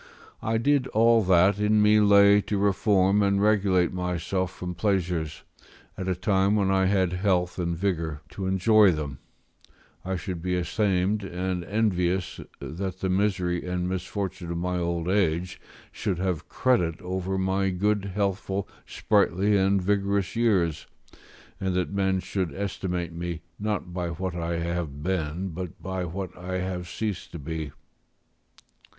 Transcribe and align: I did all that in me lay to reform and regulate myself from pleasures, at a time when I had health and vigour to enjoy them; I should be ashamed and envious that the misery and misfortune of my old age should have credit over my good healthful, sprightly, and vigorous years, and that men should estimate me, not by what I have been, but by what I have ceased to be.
I 0.41 0.57
did 0.57 0.87
all 0.87 1.21
that 1.25 1.59
in 1.59 1.79
me 1.79 1.99
lay 1.99 2.41
to 2.49 2.57
reform 2.57 3.21
and 3.21 3.39
regulate 3.39 3.93
myself 3.93 4.51
from 4.51 4.73
pleasures, 4.73 5.43
at 5.95 6.07
a 6.07 6.15
time 6.15 6.55
when 6.55 6.71
I 6.71 6.85
had 6.85 7.13
health 7.13 7.59
and 7.59 7.77
vigour 7.77 8.21
to 8.29 8.47
enjoy 8.47 8.89
them; 8.93 9.19
I 10.03 10.15
should 10.15 10.41
be 10.41 10.55
ashamed 10.55 11.23
and 11.23 11.63
envious 11.63 12.39
that 12.59 13.01
the 13.01 13.09
misery 13.09 13.63
and 13.67 13.87
misfortune 13.87 14.49
of 14.51 14.57
my 14.57 14.79
old 14.79 15.07
age 15.07 15.61
should 15.91 16.17
have 16.17 16.49
credit 16.49 16.99
over 17.01 17.37
my 17.37 17.69
good 17.69 18.05
healthful, 18.15 18.67
sprightly, 18.87 19.55
and 19.55 19.79
vigorous 19.79 20.35
years, 20.35 20.87
and 21.59 21.75
that 21.75 21.93
men 21.93 22.21
should 22.21 22.51
estimate 22.55 23.13
me, 23.13 23.43
not 23.59 23.93
by 23.93 24.07
what 24.09 24.33
I 24.33 24.57
have 24.57 25.03
been, 25.03 25.49
but 25.49 25.79
by 25.79 26.05
what 26.05 26.35
I 26.35 26.57
have 26.57 26.89
ceased 26.89 27.31
to 27.33 27.37
be. 27.37 27.71